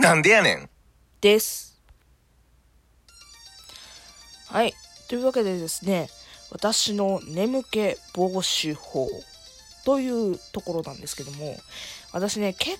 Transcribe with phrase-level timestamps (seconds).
[0.00, 0.70] なんでやねん
[1.20, 1.78] です。
[4.46, 4.72] はい。
[5.08, 6.08] というわけでですね、
[6.50, 9.08] 私の眠気防止法
[9.84, 11.54] というところなんですけども、
[12.12, 12.78] 私ね、結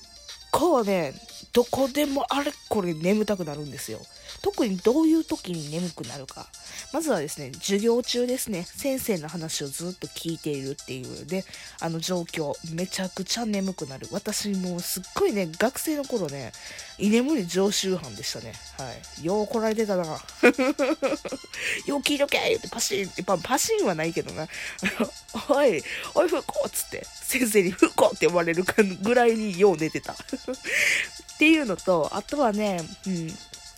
[0.51, 1.15] 構ね、
[1.53, 4.01] どこでもあれこれ眠たくなるんですよ。
[4.43, 6.47] 特にどういう時に眠くなるか。
[6.93, 11.45] まずはですね、授業中ですね、先生の話をずっと聞いているっていうね、
[11.81, 14.07] あの状況、めちゃくちゃ眠くなる。
[14.13, 16.53] 私もうすっごいね、学生の頃ね、
[16.99, 18.53] 居眠り常習犯でしたね。
[18.79, 18.93] は
[19.23, 19.25] い。
[19.25, 20.05] よう来られてたな。
[21.87, 24.49] よう聞いとけってパシンって、パパシンはないけどな。
[25.49, 25.83] おい、
[26.15, 28.65] おい、ふっこっつって、先生にふっこって呼ばれる
[29.03, 30.17] ぐらいによう寝てた。
[30.49, 33.31] っていうのと、あとはね、うん。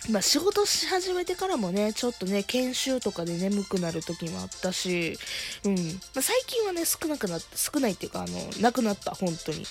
[0.09, 5.17] まあ仕事し始めてからもね、ちょっとね、研修とかで眠くなる時もあったし、
[5.63, 5.75] うん。
[5.75, 5.79] ま
[6.17, 9.59] あ、最近はね、少なくなって、少ないっていうか、あの、なくなった、本当に。
[9.59, 9.65] うん。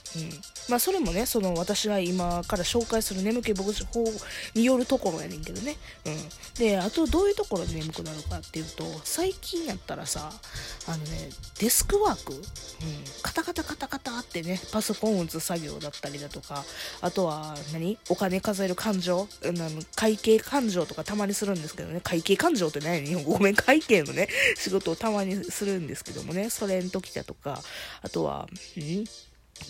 [0.71, 4.05] まあそれもね、その私が今から紹介する眠気防止法
[4.55, 5.77] によるところやねんけどね。
[6.07, 6.17] うん。
[6.59, 10.33] で、あとどういうところで眠くなるかっていうと、最近やったらさ、
[10.87, 12.41] あのね、デスクワーク、うん。
[13.43, 16.65] タカタカタカタってね、パソコンを打つ作業だったりだとか、
[17.01, 19.27] あとは何、お金数える感情、
[19.97, 23.05] 会計感情とかたまにするんですけどね、会計感情って何？
[23.05, 27.61] 日本語ごめん、会計のね、仕事をたまにするんですけどもね、それの時だとか、
[28.03, 28.47] あとは、
[28.79, 29.05] ん？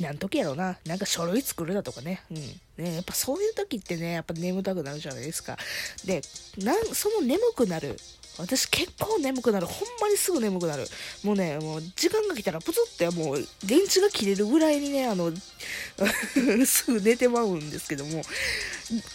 [0.00, 0.78] なん時やろうな。
[0.86, 2.22] なんか書類作るだとかね。
[2.30, 2.84] うん。
[2.84, 5.56] ね、やっぱそういう時ってね、やっぱ眠たくなるじゃないですか。
[6.04, 6.22] で、
[6.58, 7.96] なん、その眠くなる。
[8.38, 9.66] 私結構眠くなる。
[9.66, 10.86] ほんまにすぐ眠くなる。
[11.22, 15.30] もうね、もう時間が来たらプツってもう電池が切れるぐらいにね、あの、
[16.64, 18.22] すぐ寝てまうんですけども、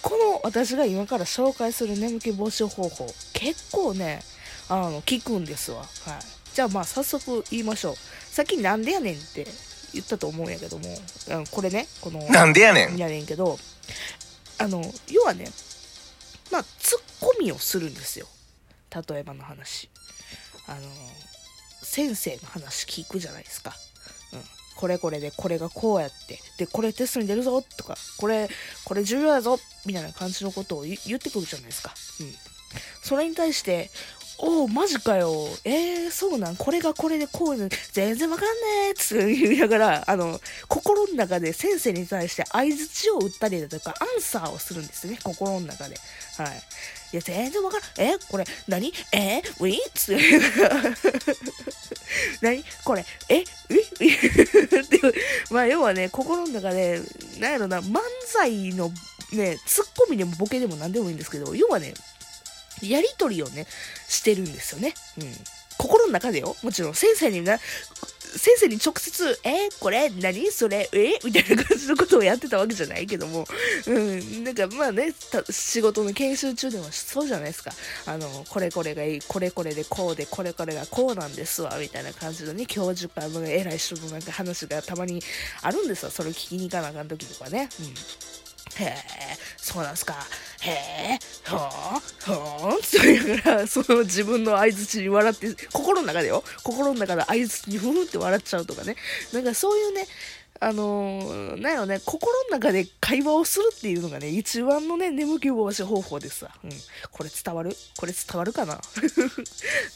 [0.03, 4.21] この私が今から紹介する眠気防止方法、結構ね、
[4.69, 5.79] あの、効くんですわ。
[5.79, 5.87] はい。
[6.53, 7.95] じゃあまあ早速言いましょう。
[8.31, 9.47] さっきなんでやねんって
[9.97, 10.85] 言ったと思うんやけども、
[11.29, 13.57] あのこれね、この、なんでやねんやねんけど、
[14.59, 15.45] あの、要はね、
[16.51, 18.27] まあ、ツッコミをするんですよ。
[19.09, 19.89] 例えばの話。
[20.67, 20.81] あの、
[21.81, 23.73] 先生の話聞くじゃないですか。
[24.33, 24.41] うん。
[24.75, 28.49] これこれで、これがこうやって、で、これテストに出るぞとか、これ、
[28.85, 31.93] これ重要やぞみたいな感じのことを言言ってくるじゃないですか。
[32.19, 32.33] うん。
[33.03, 33.89] それに対して、
[34.39, 35.31] おお、マジかよ。
[35.63, 36.55] えー、そうなん？
[36.55, 38.51] これがこれでこういうの、全然わかんね
[38.89, 45.17] えっつって言いながら、あの、心の中で先生に対して相槌を打ったりだとか、アンサーをするんですね。
[45.23, 45.95] 心の中で。
[46.37, 46.61] はい。
[47.13, 48.07] いや、全然わからん。
[48.07, 48.93] えこれ、何？
[49.11, 50.23] えウィッつって。
[52.41, 52.63] 何？
[52.83, 55.01] これ、えウィウィって、
[55.49, 57.01] まあ、要はね、心の中で、
[57.39, 58.91] なんやろな、漫才の
[59.31, 61.93] ね、ツッコミでもボケでも何でもいいんですけど、要はね、
[62.81, 63.67] やりとりをね、
[64.07, 64.93] してるんですよね。
[65.19, 65.33] うん。
[65.77, 66.55] 心の中でよ。
[66.63, 71.19] もちろん、先生にな、先生に直接、えこれ、何それ、え？
[71.23, 73.45] みたいな感じのことをやってたわけじゃないけども、
[73.85, 75.13] うん、なんかまあね、
[75.49, 77.71] 仕事の研修中でもそうじゃないですか。
[78.05, 85.21] あの、これこれがいい、これこれでこうで、これこれがこうなんですわ、みたいな感じのね、教授からの偉い人のなんか話がたまに
[85.61, 86.09] あるんですよ。
[86.09, 87.69] それを聞きに行かなあかん時とかね。
[87.79, 88.83] うん。
[88.83, 88.95] へえ、
[89.57, 90.15] そうなんすか。
[90.61, 91.59] へえ、ほー、
[92.25, 96.43] ほーんって言いながら、その自分の相槌に笑って、心の中でよ。
[96.63, 98.95] 心の中で相槌にふふって笑っちゃうとかね。
[99.33, 100.07] なんかそういうね、
[100.59, 106.45] あのー、なんやろね、心の中で会話をするっていうのがね、一番のね、眠気防止方法です。
[106.45, 106.71] うん。
[107.11, 107.75] これ伝わる？
[107.97, 108.81] これ伝わるかな？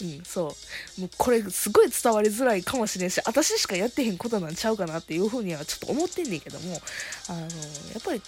[0.01, 0.55] うん、そ
[0.97, 1.01] う。
[1.01, 6.79] もうこれすごい伝わりづらいかもしれんし、私しかやってへんことなんちゃうかなっていうふうにはちょっと思ってんねんけども、
[7.29, 8.21] あのー、やっぱり、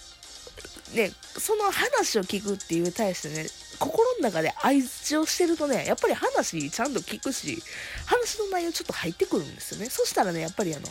[0.94, 3.46] ね、その話を聞くっていう対してね、
[3.78, 7.62] 心の中で相槌をしてるとね、やっぱり話ちゃんと聞くし、
[8.06, 9.86] 話の内容ちょっと入ってくるんですよね。
[9.86, 10.86] そしたらね、やっぱりあの、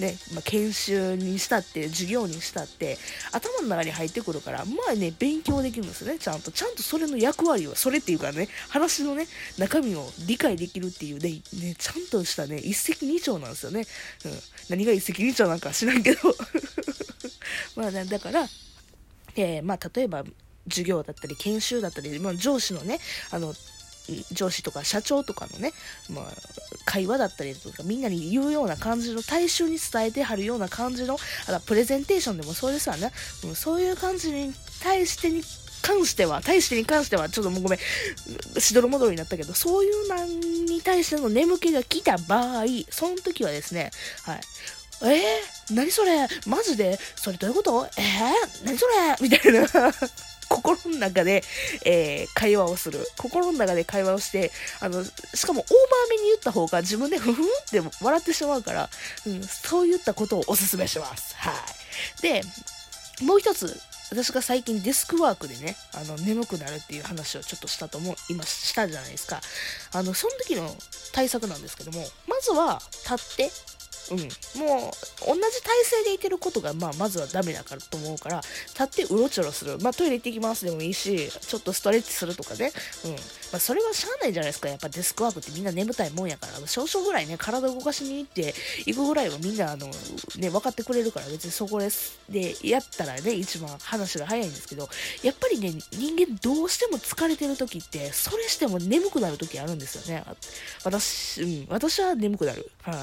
[0.00, 2.98] ね、まあ、研修にしたって、授業にしたって、
[3.32, 6.50] 頭の中に入ってくるから、まあね、勉強できるんですよね、ちゃんと。
[6.50, 9.26] ちゃんとそれの役割を、それっていうかね、話のね、
[9.58, 13.86] 中身を理解できるっていうね、ねちゃんとしたね、一石二鳥なんですよね。
[14.24, 14.32] うん。
[14.70, 16.36] 何が一石二鳥なんか知らんけど。
[17.76, 18.48] まあね、だから、
[19.36, 20.24] えーまあ、例えば
[20.68, 22.98] 授業だったり研修だったり、まあ、上司のね
[23.30, 23.54] あの
[24.32, 25.72] 上司とか社長とかのね、
[26.10, 26.24] まあ、
[26.84, 31.16] 会話だったりとかみんなに言うような感じの大衆に伝えてはるような感じの
[31.48, 33.12] あらプレゼンテーションでもそうですわね、
[33.44, 34.52] うん、そういう感じに
[34.82, 35.42] 対してに
[35.84, 37.78] 関しては、対してに関しては、ちょっともうごめん、
[38.58, 43.90] しどろもどろになったけど、そういうなんに対しての眠気が来た場合、その時はですね、
[44.22, 44.40] はい、
[45.02, 46.28] えー、何それ？
[46.46, 46.98] マジで？
[47.16, 47.86] それどういうこと？
[47.98, 49.16] えー、何それ？
[49.20, 49.66] みたいな
[50.48, 51.42] 心の中で、
[51.84, 53.06] えー、会話をする。
[53.16, 58.88] 心の中で会話をして、あの、しかもオーバーめに言った方が自分で ふふんって笑ってしまうから、
[59.26, 61.34] うん、そういったことをお勧めします。
[61.36, 61.52] は
[62.18, 62.22] い。
[62.22, 62.42] で、
[63.22, 63.80] もう一つ、
[64.10, 69.40] 私が最近デスクワークでね、あの、眠くなるっていう話をちょっとしたと思う、今したじゃないですか。
[69.92, 70.76] あの、その時の
[71.12, 72.80] 対策なんですけども、まずは
[73.10, 73.50] 立って、
[74.10, 74.28] うん、もう
[75.26, 78.40] 同じ体勢でいてることが、まあ、まずはダメだからと思うから
[78.78, 82.72] 立ってうろちょろする、まあ、トイレ行ってきますでもいいしちょっとストレッチするとかね、
[83.04, 83.16] うん。
[83.54, 84.68] まあ、それはしゃあないじゃないですか。
[84.68, 86.66] やっぱデスクワークってみんな眠たいもんやから。
[86.66, 88.52] 少々ぐらいね体を動かしに行って
[88.84, 89.86] 行くぐらいはみんなあの、
[90.38, 91.28] ね、分かってくれるから。
[91.28, 94.88] 別にそこですでやったらね一番話が早いんですけど。
[95.22, 100.24] やっぱりね人間どうしても疲れてる時ってそれしても眠くなる時あるんですよね。
[100.82, 102.72] 私、うん、私は眠くなる。
[102.82, 102.96] はい。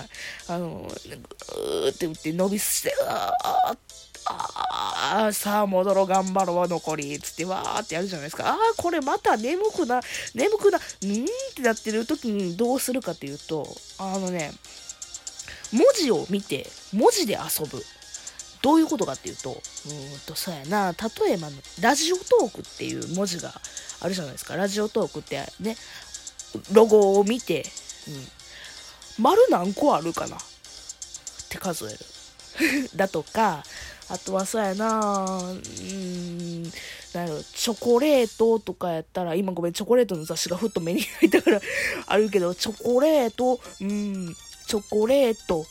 [0.50, 3.34] あのうーって打って伸びして、あ
[4.26, 10.02] ああさあ戻ろう頑張ろう残りつってわーってやるじゃないですかああこれまた眠くな
[10.36, 13.66] 眠くなうんってなってる時にどうするかっていうと
[14.00, 14.52] あのね
[15.74, 17.84] 文字を見て文字で遊ぶ
[18.62, 19.58] どういうことかっていうと、うん
[20.28, 21.48] と、そうやな、例えば、
[21.82, 23.52] ラジオトークっていう文字が
[24.02, 24.56] あるじゃないですか。
[24.56, 25.76] ラジオトークってね、
[26.72, 27.64] ロゴを見て、
[29.18, 30.40] うん、丸何個あるかなっ
[31.50, 31.98] て数える。
[32.96, 33.64] だとか、
[34.12, 41.62] あとはそうやなうん、なんやろ、チョコレートとかやったら、今ごめん、チョコレートの雑誌がふっと目に入ったから
[42.08, 44.36] あるけど、チョコレート、うん、
[44.68, 45.66] チョコレート、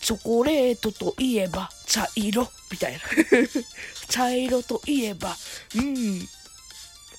[0.00, 2.98] チョコレートといえば茶色みたいな
[4.08, 5.36] 茶色といえば、
[5.76, 6.20] うん。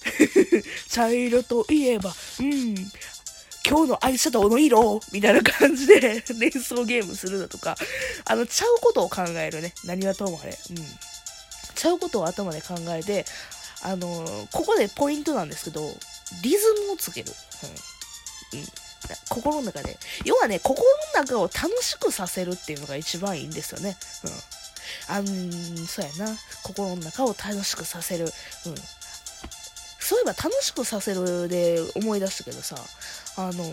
[0.89, 2.75] 茶色といえば、うん。
[3.67, 4.59] 今日のアイシャドウの？
[4.59, 7.75] 色みたいな感じで 連想ゲームするだとか、
[8.25, 9.73] あの、ちゃうことを考えるね。
[9.85, 10.57] 何はともあれ。
[10.69, 10.77] うん。
[11.75, 13.25] ちゃうことを頭で考えて、
[13.81, 15.81] あのー、ここでポイントなんですけど、
[16.41, 17.33] リズムをつける。
[18.51, 18.59] うん。
[18.59, 18.67] うん。
[19.29, 19.97] 心の中で。
[20.25, 20.85] 要はね、心
[21.15, 23.97] の中を楽しくさせるっていうのが一番いいんですよね。
[24.23, 24.31] うん。
[25.15, 26.37] あん、そうやな。
[26.63, 28.31] 心の中を楽しくさせる。
[28.65, 28.75] うん。
[30.03, 32.75] そういえば楽しくさせるで思い出したけどさ、
[33.37, 33.63] あの、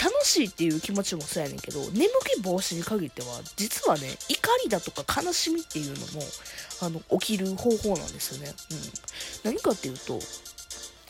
[0.00, 6.22] 楽しいっていう気持ちもそうやねんけど、眠気防止に限っては、実はね、怒りだとか悲しみっていうのも、
[6.80, 8.52] あの、起きる方法なんですよね。
[8.72, 8.78] うん。
[9.44, 10.18] 何かっていうと、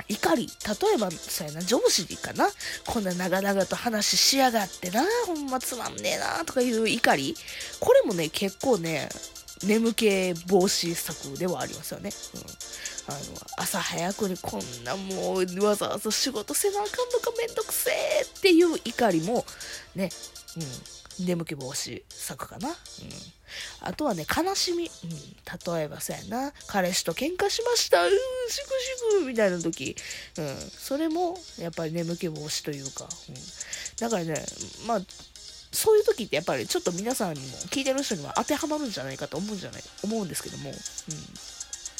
[0.08, 0.46] 怒り。
[0.46, 2.50] 例えば、そうやな、上司にかな？
[2.86, 7.36] こんな長々と話しやがってな、ほんまつまんねえな、とかいう怒り。
[7.78, 9.08] これもね、結構ね、
[9.64, 12.10] 眠気防止策ではありますよね。
[12.34, 12.40] うん。
[12.40, 13.18] あの、
[13.56, 19.44] 朝早くにこんなもうわざわざ仕事せなあかんのかめんどくせえっていう怒りも、
[19.94, 20.10] ね、
[21.18, 22.68] うん、眠気防止策かな。
[22.68, 22.74] うん。
[23.80, 24.84] あとはね、悲しみ。
[24.84, 25.10] うん、
[25.74, 28.10] 例えばそうやな、彼氏と喧嘩しました、うー、
[28.50, 28.68] しく
[29.20, 29.96] しく、みたいな時。
[30.38, 33.34] うん、それも、やっぱり眠気防止というか、うん。
[33.98, 34.44] だからね、
[34.86, 35.00] まあ、
[35.72, 40.76] そういう時ってやっぱりちょっと皆さんにも、聞いてる人には当てはまるんじゃないかと思うんじゃない、思うんですけども、うん。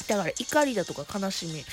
[0.07, 1.63] だから怒りだとか悲しみ、うん。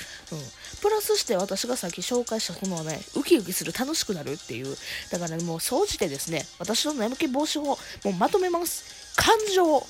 [0.81, 4.75] プラスして私がさっき紹介したこのね、ウキウキする楽しくなるっていう。
[5.11, 9.15] だから、ね、もう総じてですね、私の眠気防止法、もうまとめます。
[9.15, 9.83] 感情を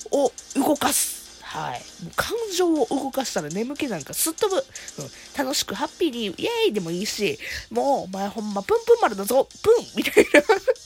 [0.56, 1.22] 動かす。
[1.42, 1.80] はい。
[2.04, 4.56] もう感情を動かしたら眠気なんかすっ飛ぶ。
[4.56, 4.64] うん。
[5.38, 7.38] 楽しくハッピーにイエーイでもいいし、
[7.70, 10.40] もうお前ほんまプンプン丸だぞ、プンみたいな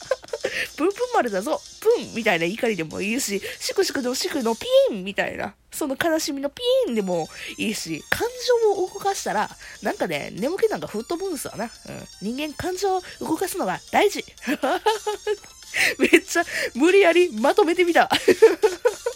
[0.75, 8.27] プンプン丸だぞ、プンみたいな怒りでもいいし、シクシクのシクのピーンみたいな、その悲しみのピーンでもいいし、感
[8.65, 9.49] 情を動かしたら、
[9.81, 11.65] なんかね、眠気なんか吹っ飛ぶんですわな。
[11.65, 12.35] うん。
[12.35, 14.23] 人間感情を動かすのが大事。
[15.99, 18.09] めっちゃ無理やりまとめてみた。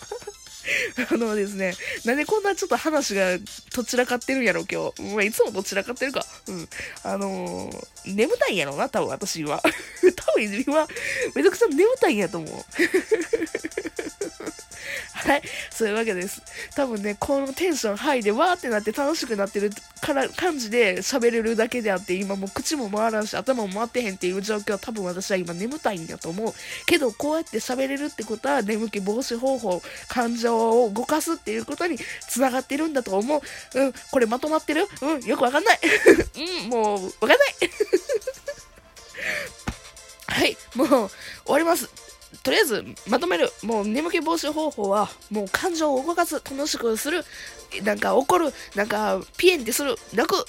[1.11, 1.73] あのですね、
[2.05, 3.37] なんでこんなちょっと話が
[3.75, 5.01] どちらかってるんやろ、今日。
[5.13, 6.25] まあ、いつもどちらかってるか。
[6.47, 6.69] うん。
[7.03, 9.61] あのー、眠たいんやろな、多分私は。
[10.15, 10.87] 多分今、
[11.35, 12.65] めちゃくちゃ眠たいんやと思う。
[15.23, 15.41] はい。
[15.69, 16.41] そういうわけです。
[16.75, 19.69] 多分ね、このテンションハイでわーってなって楽しくなってる
[20.01, 26.53] から感じで喋れるだけであって、今もう口も回らんし、頭も回ってへんっていう状況は多分私は今眠たいんだと思う。
[26.87, 31.97] けど、こうやって喋れるってことは、眠気防止方法、感情を動かすっていうことに
[32.27, 33.79] 繋がってるんだと思う。
[33.79, 34.87] うん、これまとまってる？
[35.01, 35.79] うん、よくわかんない。
[36.65, 37.39] うん、もう、わかんない。
[40.27, 41.09] はい、もう、終
[41.47, 41.87] わります。
[42.43, 43.51] とりあえず、まとめる。
[43.63, 47.23] もう、眠気防止方法は、もう感情を動かす、楽しくする、
[47.83, 50.45] なんか怒る、なんか、ピエンってする、泣く、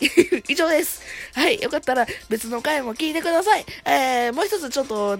[0.48, 1.02] 以上です。
[1.34, 1.60] はい。
[1.60, 3.64] よかったら別の回も聞いてください。
[3.84, 5.18] えー、もう一つちょっと、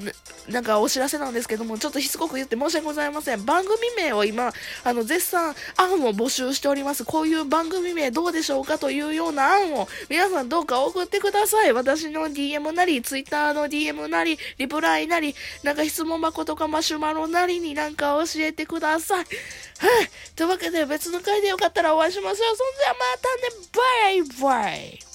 [0.48, 3.44] なんかお知らせなんですけども、ちょっとしつこく言って申し訳ございません。
[3.44, 4.52] 番組名を今、
[4.84, 7.04] あの、絶賛案を募集しております。
[7.04, 11.72] こういう番組名どうでしょうかというような案を皆さんどうか送ってください。
[11.72, 19.18] 私の DM なり、Twitter の DM なり、リプライなり、なんか質問箱とかマシュマロなりになんか教えてください。
[19.18, 19.28] はい。
[20.36, 22.36] というわけで別の回でよかったらお会いしましょう。
[22.36, 23.70] そんじゃまたね。
[23.72, 24.69] バイバイ。
[24.70, 25.09] Right.